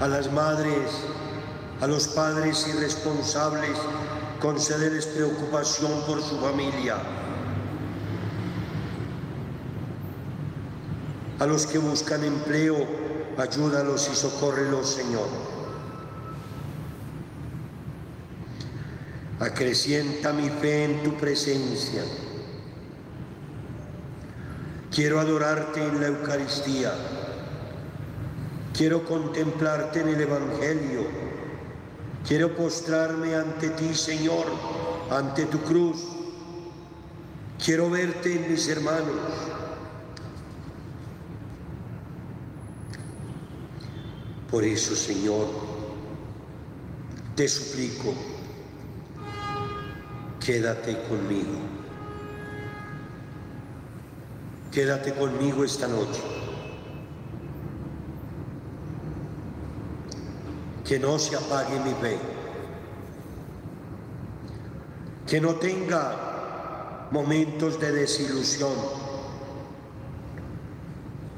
a 0.00 0.06
las 0.08 0.30
madres, 0.30 0.90
a 1.80 1.86
los 1.86 2.08
padres 2.08 2.66
irresponsables, 2.68 3.76
concederles 4.40 5.06
preocupación 5.06 6.02
por 6.06 6.22
su 6.22 6.38
familia. 6.38 6.96
A 11.38 11.46
los 11.46 11.66
que 11.66 11.78
buscan 11.78 12.24
empleo, 12.24 12.76
ayúdalos 13.38 14.10
y 14.12 14.16
socórrelos, 14.16 14.88
Señor. 14.88 15.28
Acrecienta 19.40 20.32
mi 20.32 20.48
fe 20.48 20.84
en 20.84 21.02
tu 21.02 21.14
presencia. 21.14 22.02
Quiero 24.96 25.20
adorarte 25.20 25.86
en 25.86 26.00
la 26.00 26.06
Eucaristía 26.06 26.90
Quiero 28.76 29.04
contemplarte 29.04 30.00
en 30.00 30.08
el 30.08 30.20
Evangelio. 30.22 31.06
Quiero 32.26 32.54
postrarme 32.54 33.34
ante 33.34 33.70
ti, 33.70 33.94
Señor, 33.94 34.46
ante 35.10 35.46
tu 35.46 35.58
cruz. 35.60 36.02
Quiero 37.62 37.88
verte 37.90 38.36
en 38.36 38.50
mis 38.50 38.68
hermanos. 38.68 39.16
Por 44.50 44.64
eso, 44.64 44.94
Señor, 44.94 45.46
te 47.34 47.48
suplico, 47.48 48.14
quédate 50.38 50.98
conmigo. 51.08 51.85
Quédate 54.76 55.14
conmigo 55.14 55.64
esta 55.64 55.88
noche. 55.88 56.20
que 60.84 60.98
no 60.98 61.18
se 61.18 61.34
apague 61.34 61.80
mi 61.80 61.94
fe, 61.94 62.18
que 65.26 65.40
no 65.40 65.54
tenga 65.54 67.08
momentos 67.10 67.80
de 67.80 67.90
desilusión, 67.90 68.74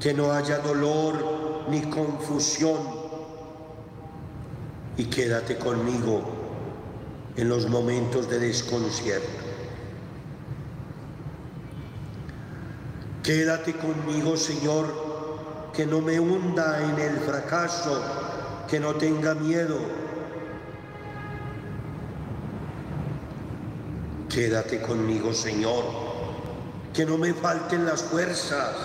que 0.01 0.13
no 0.13 0.33
haya 0.33 0.59
dolor 0.59 1.65
ni 1.69 1.81
confusión 1.83 2.77
y 4.97 5.05
quédate 5.05 5.57
conmigo 5.57 6.23
en 7.37 7.47
los 7.47 7.69
momentos 7.69 8.29
de 8.29 8.39
desconcierto. 8.39 9.48
Quédate 13.23 13.73
conmigo, 13.73 14.37
Señor, 14.37 15.71
que 15.73 15.85
no 15.85 16.01
me 16.01 16.19
hunda 16.19 16.83
en 16.83 16.99
el 16.99 17.19
fracaso 17.19 18.01
que 18.69 18.79
no 18.79 18.95
tenga 18.95 19.33
miedo. 19.33 19.77
Quédate 24.29 24.79
conmigo, 24.81 25.33
Señor, 25.33 25.83
que 26.93 27.05
no 27.05 27.17
me 27.17 27.33
falten 27.33 27.85
las 27.85 28.03
fuerzas, 28.03 28.75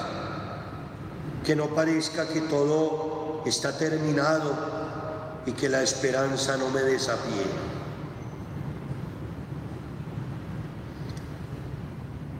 que 1.44 1.54
no 1.54 1.66
parezca 1.74 2.26
que 2.26 2.40
todo 2.40 3.42
está 3.44 3.76
terminado 3.76 4.52
y 5.46 5.52
que 5.52 5.68
la 5.68 5.82
esperanza 5.82 6.56
no 6.56 6.70
me 6.70 6.80
desafíe. 6.80 7.44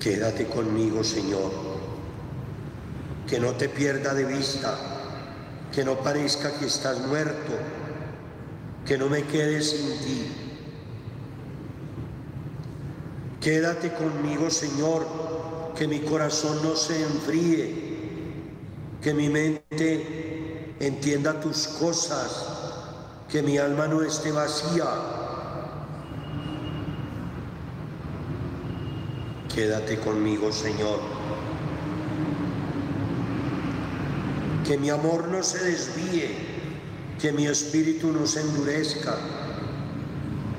Quédate 0.01 0.47
conmigo, 0.47 1.05
Señor, 1.05 1.51
que 3.29 3.41
no 3.41 3.53
te 3.53 3.69
pierda 3.69 4.15
de 4.15 4.25
vista 4.25 4.95
que 5.75 5.85
no 5.85 5.97
parezca 5.97 6.53
que 6.53 6.67
estás 6.67 7.01
muerto, 7.01 7.53
que 8.87 8.97
no 8.97 9.09
me 9.09 9.25
quede 9.25 9.61
sin 9.61 9.99
ti. 9.99 10.33
Quédate 13.41 13.93
conmigo, 13.93 14.51
Señor, 14.51 15.05
que 15.77 15.89
mi 15.89 15.99
corazón 16.01 16.63
no 16.63 16.77
se 16.77 17.03
enfríe, 17.03 17.75
que 19.03 19.13
mi 19.13 19.29
mente 19.29 20.77
entienda 20.79 21.41
tus 21.41 21.67
cosas, 21.67 22.47
que 23.29 23.43
mi 23.43 23.59
alma 23.59 23.89
no 23.89 24.01
esté 24.03 24.31
vacía. 24.31 24.87
Quédate 29.53 29.99
conmigo, 29.99 30.53
Señor. 30.53 31.14
Que 34.65 34.79
mi 34.79 34.89
amor 34.89 35.29
no 35.29 35.43
se 35.43 35.63
desvíe, 35.63 36.31
que 37.21 37.33
mi 37.33 37.47
espíritu 37.47 38.11
no 38.11 38.27
se 38.27 38.41
endurezca. 38.41 39.15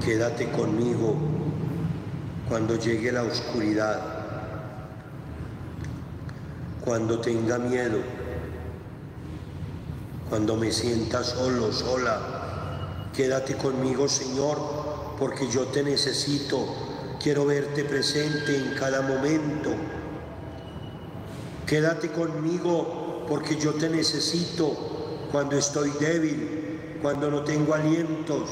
Quédate 0.03 0.51
conmigo 0.51 1.15
cuando 2.47 2.75
llegue 2.75 3.11
la 3.11 3.23
oscuridad, 3.23 3.99
cuando 6.81 7.19
tenga 7.19 7.57
miedo, 7.57 7.97
cuando 10.29 10.55
me 10.55 10.71
sienta 10.71 11.23
solo, 11.23 11.73
sola. 11.73 13.09
Quédate 13.15 13.55
conmigo, 13.55 14.07
Señor, 14.07 15.15
porque 15.17 15.49
yo 15.49 15.65
te 15.67 15.81
necesito. 15.81 16.67
Quiero 17.19 17.45
verte 17.45 17.83
presente 17.85 18.55
en 18.55 18.75
cada 18.77 19.01
momento. 19.01 19.71
Quédate 21.65 22.11
conmigo 22.11 23.04
porque 23.27 23.55
yo 23.57 23.73
te 23.73 23.89
necesito 23.89 25.27
cuando 25.31 25.57
estoy 25.57 25.91
débil, 25.99 26.99
cuando 27.01 27.29
no 27.29 27.43
tengo 27.43 27.73
alientos, 27.73 28.49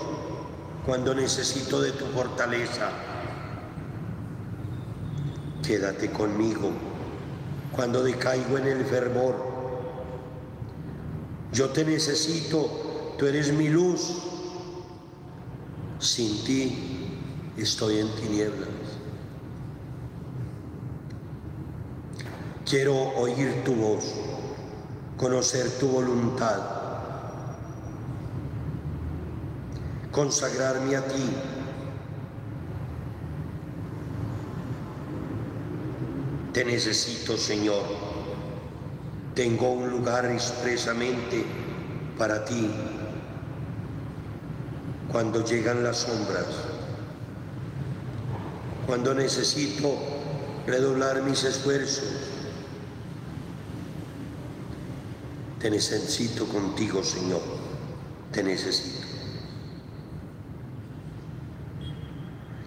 cuando 0.86 1.14
necesito 1.14 1.82
de 1.82 1.92
tu 1.92 2.06
fortaleza. 2.08 2.90
Quédate 5.66 6.12
conmigo 6.12 6.72
cuando 7.72 8.04
decaigo 8.04 8.58
en 8.58 8.68
el 8.68 8.86
fervor. 8.86 9.36
Yo 11.52 11.70
te 11.70 11.86
necesito, 11.86 13.16
tú 13.18 13.28
eres 13.28 13.54
mi 13.54 13.70
luz. 13.70 14.22
Sin 16.00 16.44
ti 16.44 17.12
estoy 17.58 18.00
en 18.00 18.14
tinieblas. 18.16 18.68
Quiero 22.66 22.96
oír 23.16 23.64
tu 23.64 23.74
voz 23.76 24.33
conocer 25.18 25.70
tu 25.80 25.88
voluntad, 25.88 26.60
consagrarme 30.12 30.96
a 30.96 31.06
ti. 31.06 31.30
Te 36.54 36.64
necesito, 36.64 37.36
Señor. 37.36 37.84
Tengo 39.34 39.72
un 39.72 39.90
lugar 39.90 40.26
expresamente 40.26 41.44
para 42.18 42.46
ti. 42.46 42.70
Cuando 45.12 45.44
llegan 45.44 45.84
las 45.84 45.98
sombras, 45.98 46.46
cuando 48.86 49.14
necesito 49.16 49.96
redoblar 50.68 51.24
mis 51.24 51.44
esfuerzos, 51.44 52.23
Te 55.64 55.72
necesito 55.72 56.46
contigo, 56.46 57.02
Señor. 57.02 57.40
Te 58.34 58.44
necesito. 58.44 59.08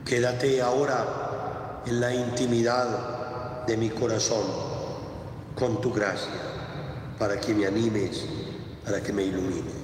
Quédate 0.02 0.62
ahora 0.62 1.82
en 1.84 2.00
la 2.00 2.14
intimidad 2.14 3.66
de 3.66 3.76
mi 3.76 3.90
corazón 3.90 4.46
con 5.54 5.82
tu 5.82 5.92
gracia 5.92 6.40
para 7.18 7.38
que 7.38 7.52
me 7.52 7.66
animes, 7.66 8.24
para 8.82 9.02
que 9.02 9.12
me 9.12 9.24
ilumines. 9.24 9.75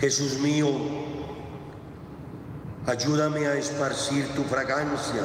Jesús 0.00 0.38
mío, 0.38 0.68
ayúdame 2.86 3.48
a 3.48 3.54
esparcir 3.54 4.28
tu 4.28 4.44
fragancia 4.44 5.22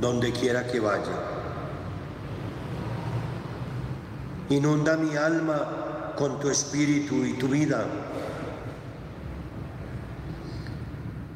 donde 0.00 0.32
quiera 0.32 0.66
que 0.66 0.80
vaya. 0.80 1.02
Inunda 4.48 4.96
mi 4.96 5.14
alma 5.14 6.14
con 6.16 6.40
tu 6.40 6.48
espíritu 6.48 7.24
y 7.24 7.34
tu 7.34 7.48
vida. 7.48 7.84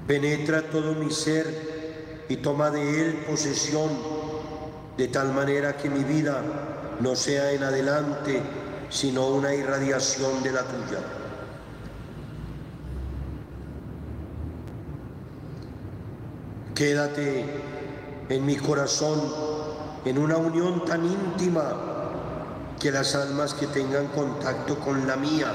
Penetra 0.06 0.62
todo 0.62 0.94
mi 0.94 1.10
ser 1.10 2.24
y 2.30 2.36
toma 2.36 2.70
de 2.70 3.02
él 3.02 3.24
posesión 3.28 3.90
de 4.96 5.08
tal 5.08 5.32
manera 5.34 5.76
que 5.76 5.90
mi 5.90 6.04
vida 6.04 6.42
no 7.00 7.14
sea 7.16 7.52
en 7.52 7.64
adelante, 7.64 8.40
sino 8.88 9.28
una 9.28 9.54
irradiación 9.54 10.42
de 10.42 10.52
la 10.52 10.62
tuya. 10.62 11.19
Quédate 16.80 17.44
en 18.30 18.46
mi 18.46 18.56
corazón 18.56 19.20
en 20.06 20.16
una 20.16 20.38
unión 20.38 20.82
tan 20.86 21.04
íntima 21.04 21.74
que 22.80 22.90
las 22.90 23.14
almas 23.14 23.52
que 23.52 23.66
tengan 23.66 24.06
contacto 24.06 24.80
con 24.80 25.06
la 25.06 25.16
mía 25.16 25.52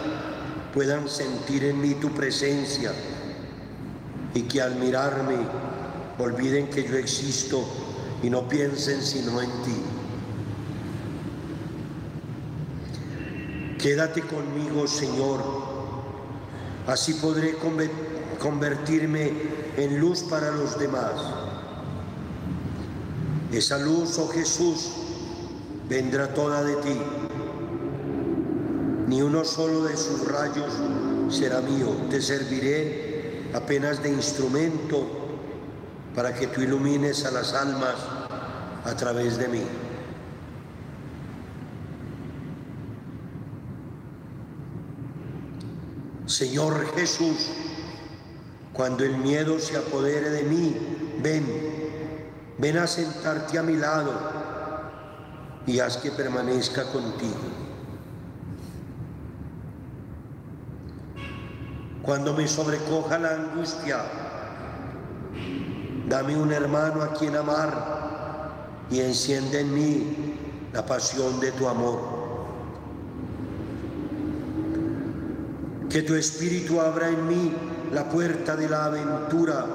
puedan 0.72 1.10
sentir 1.10 1.64
en 1.64 1.82
mí 1.82 1.96
tu 1.96 2.12
presencia 2.12 2.94
y 4.36 4.44
que 4.44 4.62
al 4.62 4.76
mirarme 4.76 5.38
olviden 6.20 6.70
que 6.70 6.84
yo 6.84 6.96
existo 6.96 7.66
y 8.22 8.30
no 8.30 8.48
piensen 8.48 9.02
sino 9.02 9.42
en 9.42 9.50
ti. 9.64 9.82
Quédate 13.80 14.22
conmigo, 14.22 14.86
Señor. 14.86 15.42
Así 16.86 17.16
podré 17.16 17.56
convertirme 18.38 19.65
en 19.78 20.00
luz 20.00 20.24
para 20.24 20.52
los 20.52 20.78
demás. 20.80 21.14
Esa 23.52 23.78
luz, 23.78 24.18
oh 24.18 24.28
Jesús, 24.28 24.92
vendrá 25.88 26.34
toda 26.34 26.64
de 26.64 26.76
ti. 26.78 27.02
Ni 29.08 29.22
uno 29.22 29.44
solo 29.44 29.84
de 29.84 29.96
sus 29.96 30.28
rayos 30.28 30.74
será 31.30 31.62
mío. 31.62 31.96
Te 32.10 32.22
serviré 32.22 33.52
apenas 33.54 34.02
de 34.02 34.10
instrumento 34.10 35.08
para 36.16 36.34
que 36.34 36.48
tú 36.48 36.62
ilumines 36.62 37.26
a 37.26 37.32
las 37.32 37.54
almas 37.54 37.96
a 38.84 38.96
través 38.96 39.38
de 39.38 39.48
mí. 39.48 39.64
Señor 46.26 46.86
Jesús, 46.96 47.52
cuando 48.76 49.06
el 49.06 49.18
miedo 49.18 49.58
se 49.58 49.78
apodere 49.78 50.30
de 50.30 50.44
mí, 50.44 50.76
ven, 51.22 51.46
ven 52.58 52.78
a 52.78 52.86
sentarte 52.86 53.58
a 53.58 53.64
mi 53.64 53.78
lado 53.78 54.12
y 55.66 55.80
haz 55.80 55.98
que 55.98 56.12
permanezca 56.12 56.84
contigo. 56.92 57.40
Cuando 62.02 62.34
me 62.34 62.48
sobrecoja 62.48 63.18
la 63.18 63.36
angustia, 63.36 64.04
dame 66.08 66.36
un 66.36 66.52
hermano 66.52 67.02
a 67.02 67.14
quien 67.14 67.36
amar 67.36 68.86
y 68.92 69.00
enciende 69.00 69.62
en 69.62 69.74
mí 69.74 70.36
la 70.74 70.86
pasión 70.86 71.40
de 71.40 71.52
tu 71.54 71.68
amor. 71.68 72.14
Que 75.90 76.02
tu 76.02 76.14
espíritu 76.14 76.82
abra 76.82 77.08
en 77.08 77.28
mí 77.28 77.54
la 77.92 78.10
puerta 78.10 78.56
de 78.56 78.70
la 78.70 78.86
aventura, 78.86 79.66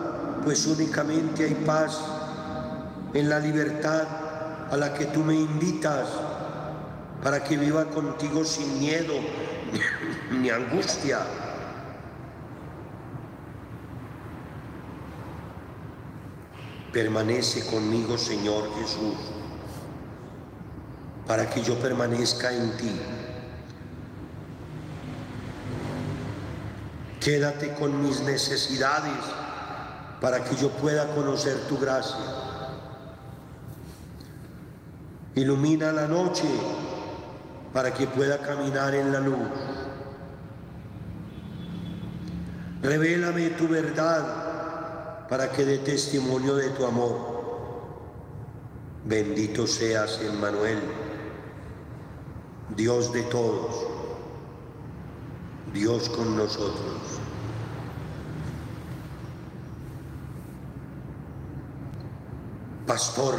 pues 0.44 0.66
únicamente 0.66 1.44
hay 1.44 1.54
paz 1.54 2.00
en 3.14 3.28
la 3.28 3.38
libertad 3.38 4.02
a 4.70 4.76
la 4.76 4.94
que 4.94 5.06
tú 5.06 5.20
me 5.20 5.34
invitas 5.34 6.08
para 7.22 7.42
que 7.42 7.56
viva 7.56 7.86
contigo 7.86 8.44
sin 8.44 8.78
miedo 8.78 9.14
ni 10.30 10.50
angustia. 10.50 11.18
Permanece 16.92 17.64
conmigo, 17.66 18.18
Señor 18.18 18.68
Jesús, 18.80 19.14
para 21.26 21.48
que 21.48 21.62
yo 21.62 21.78
permanezca 21.78 22.52
en 22.52 22.76
ti. 22.76 23.00
Quédate 27.20 27.74
con 27.74 28.02
mis 28.02 28.20
necesidades 28.22 29.12
para 30.20 30.42
que 30.42 30.56
yo 30.56 30.70
pueda 30.70 31.14
conocer 31.14 31.56
tu 31.68 31.78
gracia. 31.78 32.16
Ilumina 35.34 35.92
la 35.92 36.08
noche 36.08 36.48
para 37.72 37.92
que 37.92 38.06
pueda 38.06 38.38
caminar 38.38 38.94
en 38.94 39.12
la 39.12 39.20
luz. 39.20 39.48
Revélame 42.82 43.50
tu 43.50 43.68
verdad 43.68 45.28
para 45.28 45.50
que 45.52 45.64
dé 45.64 45.78
testimonio 45.78 46.56
de 46.56 46.70
tu 46.70 46.86
amor. 46.86 47.30
Bendito 49.04 49.66
seas, 49.66 50.20
Emmanuel, 50.22 50.78
Dios 52.76 53.12
de 53.12 53.22
todos, 53.24 53.86
Dios 55.72 56.08
con 56.08 56.36
nosotros. 56.36 57.20
Pastor, 62.86 63.36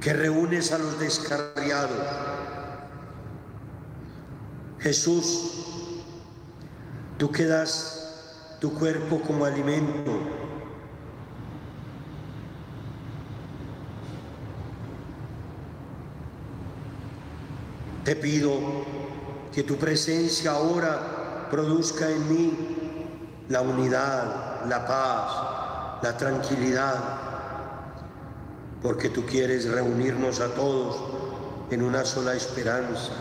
que 0.00 0.12
reúnes 0.14 0.72
a 0.72 0.78
los 0.78 0.98
descarriados. 0.98 1.90
Jesús, 4.80 5.52
tú 7.18 7.30
que 7.30 7.44
das 7.44 8.56
tu 8.60 8.72
cuerpo 8.72 9.20
como 9.20 9.44
alimento. 9.44 10.12
Te 18.04 18.16
pido 18.16 18.84
que 19.54 19.62
tu 19.62 19.76
presencia 19.76 20.50
ahora 20.50 21.46
produzca 21.48 22.10
en 22.10 22.28
mí 22.28 22.52
la 23.48 23.60
unidad, 23.60 24.66
la 24.68 24.84
paz, 24.84 26.02
la 26.02 26.16
tranquilidad, 26.16 26.96
porque 28.82 29.10
tú 29.10 29.24
quieres 29.24 29.70
reunirnos 29.70 30.40
a 30.40 30.48
todos 30.48 30.96
en 31.70 31.82
una 31.82 32.04
sola 32.04 32.34
esperanza. 32.34 33.12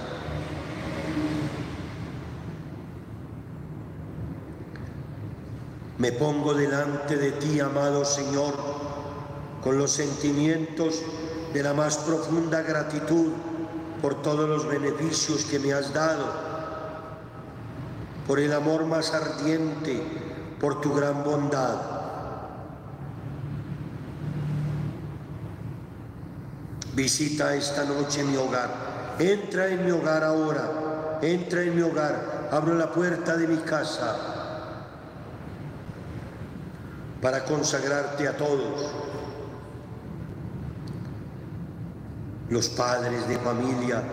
Me 6.00 6.12
pongo 6.14 6.56
delante 6.56 7.16
de 7.16 7.34
ti, 7.34 7.60
amado 7.60 8.04
Señor, 8.04 8.56
con 9.62 9.78
los 9.78 9.92
sentimientos 9.92 11.04
de 11.54 11.62
la 11.62 11.76
más 11.76 11.98
profunda 12.00 12.64
gratitud 12.64 13.32
por 14.04 14.22
todos 14.22 14.50
los 14.50 14.68
beneficios 14.68 15.46
que 15.46 15.60
me 15.60 15.72
has 15.72 15.94
dado, 15.94 16.26
por 18.28 18.38
el 18.38 18.52
amor 18.52 18.86
más 18.86 19.14
ardiente, 19.14 20.04
por 20.60 20.82
tu 20.82 20.94
gran 20.94 21.24
bondad. 21.24 21.78
Visita 26.94 27.56
esta 27.56 27.86
noche 27.86 28.26
mi 28.26 28.36
hogar. 28.36 29.16
Entra 29.20 29.70
en 29.70 29.86
mi 29.86 29.92
hogar 29.92 30.26
ahora. 30.26 31.20
Entra 31.22 31.62
en 31.62 31.74
mi 31.74 31.82
hogar. 31.82 32.50
Abro 32.52 32.76
la 32.76 32.92
puerta 32.92 33.38
de 33.38 33.48
mi 33.48 33.58
casa 33.60 34.18
para 37.22 37.46
consagrarte 37.46 38.28
a 38.28 38.36
todos. 38.36 39.13
Los 42.50 42.70
padres 42.70 43.28
de 43.28 43.38
familia 43.40 44.04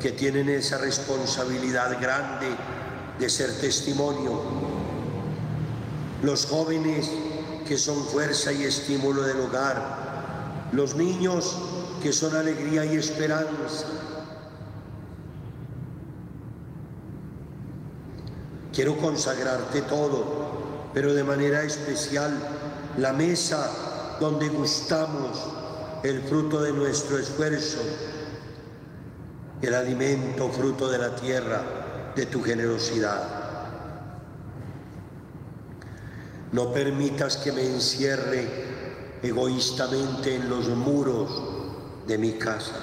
que 0.00 0.12
tienen 0.12 0.48
esa 0.48 0.78
responsabilidad 0.78 2.00
grande 2.00 2.48
de 3.18 3.30
ser 3.30 3.52
testimonio. 3.60 4.42
Los 6.22 6.46
jóvenes 6.46 7.10
que 7.66 7.78
son 7.78 8.04
fuerza 8.04 8.52
y 8.52 8.64
estímulo 8.64 9.22
del 9.22 9.40
hogar. 9.40 10.68
Los 10.72 10.96
niños 10.96 11.56
que 12.02 12.12
son 12.12 12.36
alegría 12.36 12.84
y 12.84 12.96
esperanza. 12.96 13.86
Quiero 18.72 18.96
consagrarte 18.98 19.82
todo, 19.82 20.90
pero 20.92 21.14
de 21.14 21.22
manera 21.22 21.62
especial 21.62 22.36
la 22.98 23.12
mesa 23.12 23.70
donde 24.20 24.48
gustamos 24.48 25.63
el 26.04 26.20
fruto 26.20 26.60
de 26.60 26.70
nuestro 26.70 27.18
esfuerzo, 27.18 27.78
el 29.62 29.74
alimento 29.74 30.50
fruto 30.50 30.90
de 30.90 30.98
la 30.98 31.16
tierra, 31.16 32.12
de 32.14 32.26
tu 32.26 32.42
generosidad. 32.42 33.22
No 36.52 36.72
permitas 36.74 37.38
que 37.38 37.52
me 37.52 37.66
encierre 37.66 38.46
egoístamente 39.22 40.34
en 40.34 40.50
los 40.50 40.68
muros 40.68 41.42
de 42.06 42.18
mi 42.18 42.32
casa. 42.32 42.74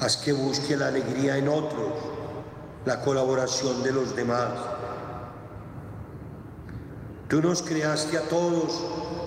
Haz 0.00 0.18
que 0.18 0.34
busque 0.34 0.76
la 0.76 0.88
alegría 0.88 1.38
en 1.38 1.48
otros, 1.48 1.94
la 2.84 3.00
colaboración 3.00 3.82
de 3.82 3.92
los 3.92 4.14
demás. 4.14 4.52
Tú 7.26 7.40
nos 7.40 7.62
creaste 7.62 8.18
a 8.18 8.28
todos 8.28 8.84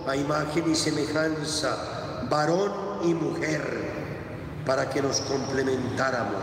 a 0.07 0.15
imagen 0.15 0.71
y 0.71 0.75
semejanza, 0.75 2.00
varón 2.31 2.71
y 3.03 3.13
mujer, 3.13 3.61
para 4.65 4.89
que 4.89 5.01
nos 5.01 5.19
complementáramos, 5.19 6.41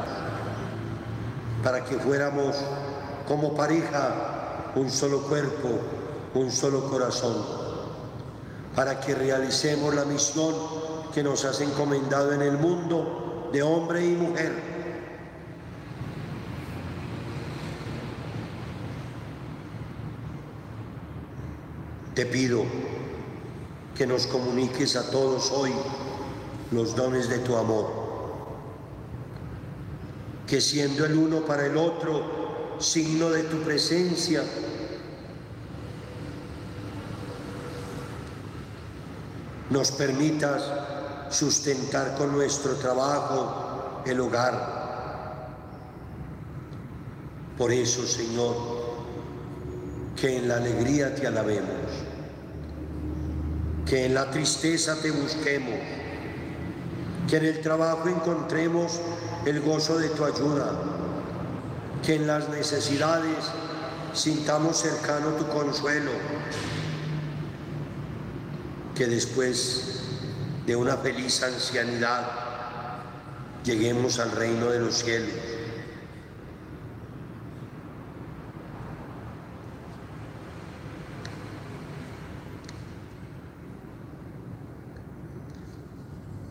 para 1.65 1.83
que 1.83 1.97
fuéramos 1.97 2.55
como 3.27 3.55
pareja 3.55 4.71
un 4.75 4.91
solo 4.91 5.23
cuerpo, 5.23 5.81
un 6.35 6.53
solo 6.53 6.85
corazón, 6.91 7.37
para 8.77 9.01
que 9.01 9.15
realicemos 9.15 9.95
la 9.95 10.05
misión 10.05 10.55
que 11.15 11.23
nos 11.23 11.47
has 11.47 11.63
encomendado 11.63 12.35
en 12.35 12.43
el 12.43 12.59
mundo 12.59 13.49
de 13.51 13.63
hombre 13.63 14.05
y 14.05 14.15
mujer. 14.15 14.53
Te 22.15 22.27
pido 22.27 22.88
que 23.97 24.07
nos 24.07 24.27
comuniques 24.27 24.97
a 24.97 25.11
todos 25.11 25.51
hoy 25.51 25.73
los 26.71 26.95
dones 26.95 27.29
de 27.29 27.39
tu 27.39 27.57
amor, 27.57 27.87
que 30.47 30.61
siendo 30.61 31.05
el 31.05 31.17
uno 31.17 31.41
para 31.41 31.67
el 31.67 31.77
otro 31.77 32.77
signo 32.79 33.31
de 33.31 33.43
tu 33.45 33.59
presencia, 33.59 34.43
nos 39.71 39.91
permitas 39.91 40.63
sustentar 41.31 42.17
con 42.17 42.33
nuestro 42.33 42.75
trabajo 42.77 44.03
el 44.07 44.21
hogar. 44.21 44.79
Por 47.57 47.73
eso, 47.73 48.07
Señor, 48.07 48.55
que 50.17 50.39
en 50.39 50.49
la 50.49 50.57
alegría 50.57 51.15
te 51.15 51.27
alabemos, 51.27 52.08
que 53.89 54.05
en 54.05 54.15
la 54.15 54.31
tristeza 54.31 54.97
te 55.01 55.11
busquemos, 55.11 55.79
que 57.29 57.37
en 57.39 57.45
el 57.47 57.61
trabajo 57.63 58.09
encontremos 58.09 59.01
el 59.47 59.61
gozo 59.61 59.99
de 59.99 60.11
tu 60.11 60.25
ayuda, 60.25 60.73
que 62.05 62.17
en 62.17 62.27
las 62.27 62.49
necesidades 62.51 63.37
sintamos 64.13 64.77
cercano 64.79 65.31
tu 65.31 65.49
consuelo, 65.49 66.11
que 68.95 69.07
después 69.07 70.01
de 70.67 70.77
una 70.77 70.99
feliz 70.99 71.43
ancianidad 71.43 72.31
lleguemos 73.65 74.19
al 74.19 74.33
reino 74.33 74.71
de 74.71 74.81
los 74.81 74.97
cielos. 74.97 75.58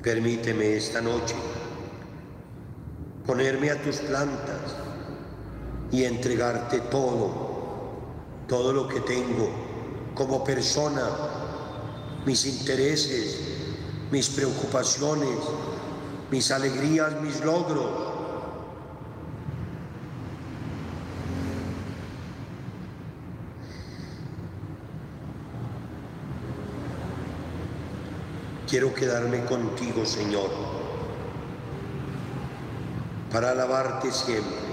Permíteme 0.08 0.78
esta 0.78 1.01
noche 1.01 1.36
ponerme 3.26 3.72
a 3.72 3.82
tus 3.82 3.97
plantas 3.97 4.74
y 5.91 6.05
entregarte 6.05 6.80
todo, 6.80 7.30
todo 8.47 8.72
lo 8.72 8.88
que 8.88 9.01
tengo 9.01 9.49
como 10.16 10.45
persona, 10.45 11.10
mis 12.26 12.45
intereses, 12.45 13.38
mis 14.10 14.30
preocupaciones, 14.30 15.39
mis 16.32 16.51
alegrías, 16.51 17.22
mis 17.22 17.43
logros. 17.43 18.16
Quiero 28.70 28.93
quedarme 28.93 29.45
contigo, 29.45 30.05
Señor, 30.05 30.49
para 33.32 33.51
alabarte 33.51 34.11
siempre. 34.11 34.68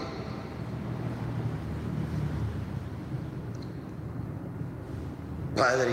Padre, 5.57 5.93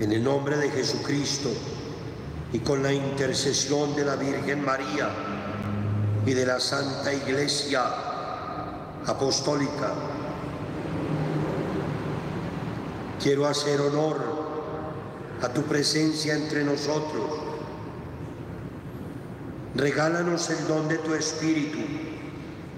en 0.00 0.12
el 0.12 0.24
nombre 0.24 0.56
de 0.56 0.70
Jesucristo 0.70 1.50
y 2.54 2.60
con 2.60 2.82
la 2.82 2.94
intercesión 2.94 3.94
de 3.94 4.06
la 4.06 4.16
Virgen 4.16 4.64
María 4.64 5.10
y 6.24 6.32
de 6.32 6.46
la 6.46 6.58
Santa 6.58 7.12
Iglesia 7.12 7.84
Apostólica, 9.06 9.92
quiero 13.22 13.46
hacer 13.46 13.78
honor 13.82 14.49
a 15.42 15.48
tu 15.48 15.62
presencia 15.62 16.34
entre 16.34 16.64
nosotros. 16.64 17.24
Regálanos 19.74 20.50
el 20.50 20.66
don 20.66 20.88
de 20.88 20.98
tu 20.98 21.14
Espíritu, 21.14 21.78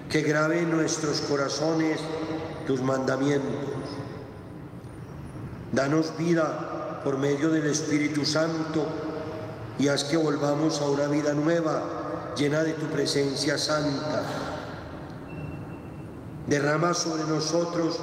que 0.09 0.21
grabe 0.21 0.59
en 0.59 0.71
nuestros 0.71 1.21
corazones 1.21 1.99
tus 2.67 2.81
mandamientos. 2.81 3.71
Danos 5.71 6.15
vida 6.17 7.01
por 7.03 7.17
medio 7.17 7.49
del 7.49 7.65
Espíritu 7.65 8.25
Santo 8.25 8.85
y 9.79 9.87
haz 9.87 10.03
que 10.03 10.17
volvamos 10.17 10.79
a 10.81 10.85
una 10.85 11.07
vida 11.07 11.33
nueva, 11.33 12.33
llena 12.37 12.63
de 12.63 12.73
tu 12.73 12.85
presencia 12.87 13.57
santa. 13.57 14.23
Derrama 16.47 16.93
sobre 16.93 17.23
nosotros 17.23 17.99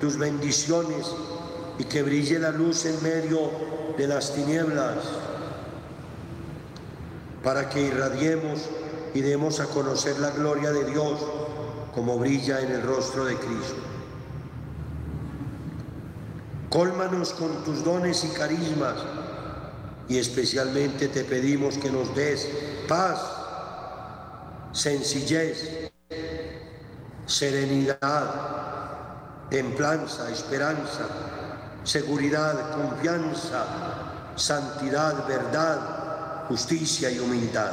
tus 0.00 0.16
bendiciones 0.16 1.06
y 1.78 1.84
que 1.84 2.02
brille 2.02 2.38
la 2.38 2.50
luz 2.50 2.84
en 2.84 3.02
medio 3.02 3.67
de 3.98 4.06
las 4.06 4.32
tinieblas, 4.32 4.96
para 7.42 7.68
que 7.68 7.82
irradiemos 7.82 8.60
y 9.12 9.20
demos 9.20 9.58
a 9.58 9.66
conocer 9.66 10.18
la 10.20 10.30
gloria 10.30 10.70
de 10.70 10.84
Dios 10.84 11.18
como 11.94 12.16
brilla 12.18 12.60
en 12.60 12.70
el 12.70 12.82
rostro 12.82 13.24
de 13.24 13.34
Cristo. 13.34 13.82
Cólmanos 16.70 17.32
con 17.32 17.64
tus 17.64 17.82
dones 17.82 18.22
y 18.24 18.28
carismas 18.28 18.96
y 20.08 20.18
especialmente 20.18 21.08
te 21.08 21.24
pedimos 21.24 21.76
que 21.78 21.90
nos 21.90 22.14
des 22.14 22.48
paz, 22.86 23.20
sencillez, 24.72 25.90
serenidad, 27.26 27.98
templanza, 29.50 30.30
esperanza, 30.30 31.08
seguridad, 31.88 32.76
confianza, 32.76 33.64
santidad, 34.36 35.26
verdad, 35.26 36.44
justicia 36.46 37.10
y 37.10 37.18
humildad. 37.18 37.72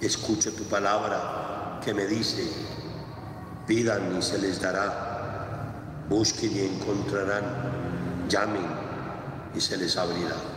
Escucho 0.00 0.52
tu 0.52 0.64
palabra 0.64 1.80
que 1.84 1.92
me 1.92 2.06
dice, 2.06 2.50
pidan 3.66 4.16
y 4.16 4.22
se 4.22 4.38
les 4.38 4.58
dará, 4.58 6.06
busquen 6.08 6.56
y 6.56 6.60
encontrarán, 6.60 7.44
llamen 8.28 8.66
y 9.54 9.60
se 9.60 9.76
les 9.76 9.94
abrirá. 9.98 10.53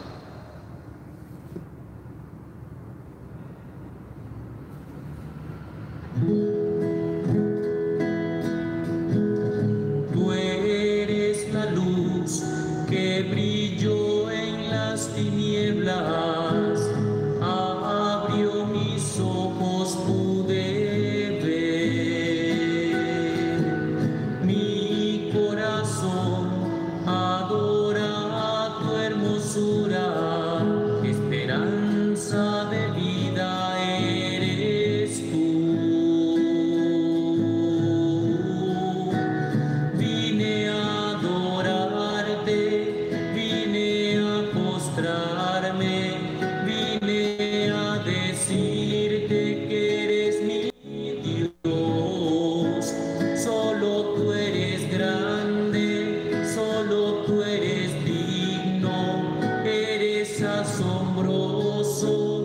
Solo 61.97 62.36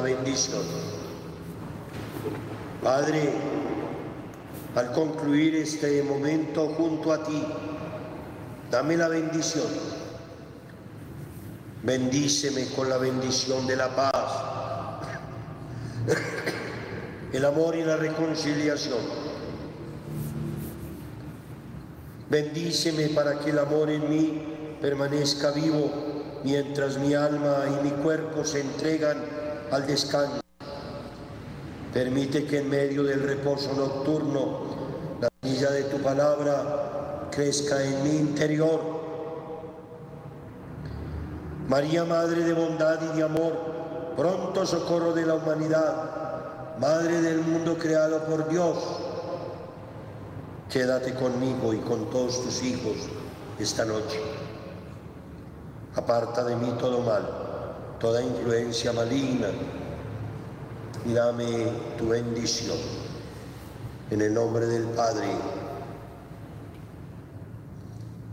bendición. 0.00 0.62
Padre, 2.82 3.32
al 4.74 4.92
concluir 4.92 5.54
este 5.54 6.02
momento 6.02 6.68
junto 6.76 7.12
a 7.12 7.22
ti, 7.22 7.42
dame 8.70 8.96
la 8.96 9.08
bendición. 9.08 9.66
Bendíceme 11.82 12.66
con 12.74 12.88
la 12.88 12.98
bendición 12.98 13.66
de 13.66 13.76
la 13.76 13.88
paz, 13.94 14.32
el 17.32 17.44
amor 17.44 17.76
y 17.76 17.84
la 17.84 17.96
reconciliación. 17.96 18.98
Bendíceme 22.28 23.08
para 23.08 23.38
que 23.38 23.50
el 23.50 23.58
amor 23.58 23.90
en 23.90 24.10
mí 24.10 24.76
permanezca 24.80 25.52
vivo 25.52 26.09
mientras 26.44 26.98
mi 26.98 27.14
alma 27.14 27.64
y 27.68 27.84
mi 27.84 27.90
cuerpo 28.02 28.44
se 28.44 28.60
entregan 28.60 29.18
al 29.70 29.86
descanso. 29.86 30.40
Permite 31.92 32.44
que 32.44 32.58
en 32.58 32.70
medio 32.70 33.02
del 33.02 33.22
reposo 33.22 33.72
nocturno 33.74 34.60
la 35.20 35.28
semilla 35.42 35.70
de 35.70 35.82
tu 35.84 35.98
palabra 35.98 37.28
crezca 37.30 37.82
en 37.82 38.02
mi 38.02 38.16
interior. 38.16 39.00
María, 41.68 42.04
Madre 42.04 42.42
de 42.42 42.52
bondad 42.52 42.98
y 43.12 43.16
de 43.16 43.22
amor, 43.22 43.52
pronto 44.16 44.66
socorro 44.66 45.12
de 45.12 45.26
la 45.26 45.34
humanidad, 45.34 46.76
Madre 46.80 47.20
del 47.20 47.42
mundo 47.42 47.76
creado 47.78 48.24
por 48.24 48.48
Dios, 48.48 48.76
quédate 50.70 51.14
conmigo 51.14 51.74
y 51.74 51.78
con 51.78 52.10
todos 52.10 52.42
tus 52.42 52.62
hijos 52.62 52.96
esta 53.58 53.84
noche. 53.84 54.39
Aparta 55.96 56.44
de 56.44 56.54
mí 56.56 56.72
todo 56.78 57.00
mal, 57.00 57.28
toda 57.98 58.22
influencia 58.22 58.92
maligna 58.92 59.48
y 61.04 61.12
dame 61.12 61.72
tu 61.98 62.08
bendición. 62.08 62.78
En 64.10 64.20
el 64.20 64.34
nombre 64.34 64.66
del 64.66 64.84
Padre 64.84 65.28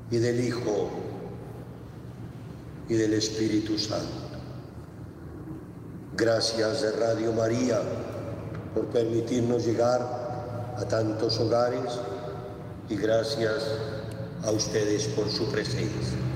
y 0.09 0.17
del 0.17 0.43
Hijo 0.43 0.89
y 2.89 2.95
del 2.95 3.13
Espíritu 3.13 3.77
Santo. 3.77 4.27
Gracias 6.15 6.81
de 6.81 6.91
Radio 6.93 7.31
María 7.33 7.79
por 8.73 8.85
permitirnos 8.87 9.65
llegar 9.65 10.01
a 10.77 10.85
tantos 10.87 11.39
hogares 11.39 11.99
y 12.89 12.95
gracias 12.95 13.63
a 14.43 14.51
ustedes 14.51 15.07
por 15.09 15.29
su 15.29 15.45
presencia. 15.51 16.26